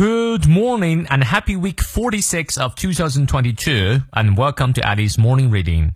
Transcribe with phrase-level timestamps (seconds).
[0.00, 5.90] Good morning and happy week 46 of 2022 and welcome to Alice Morning Reading.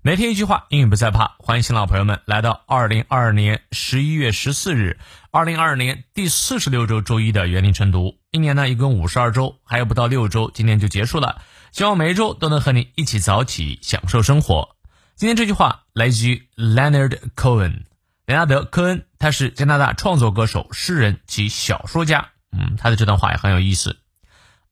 [0.00, 1.34] 每天一句话，英语不再怕。
[1.40, 4.96] 欢迎新老朋友们来到二零二二年十一月十四日，
[5.32, 8.14] 二零二二年第四十六周周一的园林晨读。
[8.30, 11.42] 一年呢一共五十二周，还有不到六周，今天就结束了。
[11.72, 14.76] 希望每一周都能和你一起早起，享受生活。
[15.16, 17.80] 今天这句话来自于 Leonard Cohen，
[18.26, 22.28] 雷纳德·科恩，他是加拿大创作歌手、诗人及小说家。
[22.50, 23.98] 嗯，他的这段话也很有意思。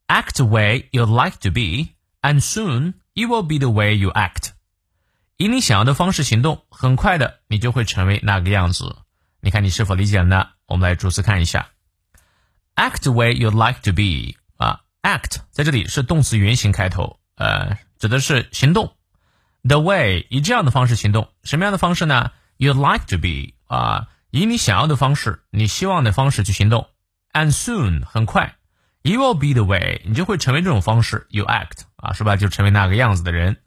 [0.09, 4.11] Act the way you like to be, and soon you will be the way you
[4.13, 4.51] act。
[5.37, 8.97] 以你想要的方式行动，很快的你就会成为那个样子。
[9.41, 10.49] 你看你是否理解了呢？
[10.67, 11.69] 我们来逐词看一下。
[12.75, 18.97] Act the way you like to be 啊，act 在这里是动词原形开头，呃，指的是行动。
[19.63, 26.89] The way 以这样的方式行动，什么样的方式呢？You like to be 啊，以你想要的方式，你希望的方式去行动。
[27.37, 28.55] And soon，很快
[29.03, 31.27] ，you will be the way，你就会成为这种方式。
[31.29, 32.35] You act，啊，是吧？
[32.37, 33.59] 就成为那个样子的人。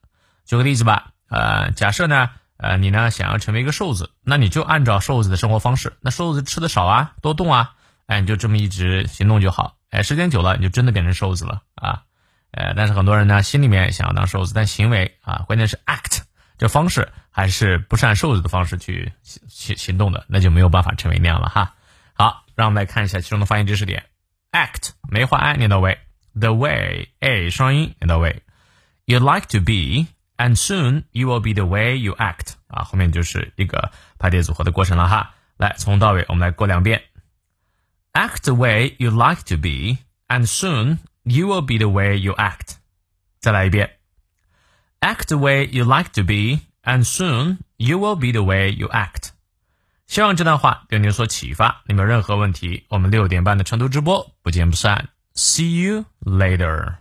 [0.47, 5.93] 举个例子吧，呃，假设呢，呃，你呢想要成为一个瘦子，那你就按照瘦子的生活方式。
[6.01, 7.75] 那瘦子吃的少啊，多动啊，
[8.07, 9.75] 哎，你就这么一直行动就好。
[9.91, 12.01] 哎，时间久了，你就真的变成瘦子了啊。
[12.49, 16.21] 呃，但是很多人呢，心里面想要当瘦子，但行为啊，关键是 act
[16.57, 19.13] 这方式还是不是按瘦子的方式去
[19.47, 21.75] 行行动的，那就没有办法成为那样了哈。
[22.58, 22.58] 好。
[22.58, 24.06] 让我们来看一下其中的发音知识点。
[24.52, 25.98] act 梅花 i 念到位，
[26.34, 28.42] the way a 双音念到位。
[29.06, 35.34] You like to be and soon you will be the way you act 啊，后面就是一个排列组合的过程了哈。
[35.56, 37.02] 来，从到尾我们来过两遍。
[38.12, 42.76] Act the way you like to be and soon you will be the way you act。
[43.40, 43.98] 再来一遍。
[45.00, 49.30] Act the way you like to be and soon you will be the way you act。
[50.09, 51.83] 希望这段话对你有所启发。
[51.85, 55.07] 你们有任何问题，我们六点半的成都直播不见不散。
[55.35, 56.95] See you later.